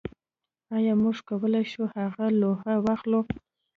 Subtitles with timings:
[0.75, 3.21] ایا موږ کولی شو هغه لوحه واخلو